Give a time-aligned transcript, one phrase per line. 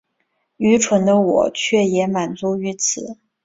[0.57, 3.19] 愚蠢的我却也满足於此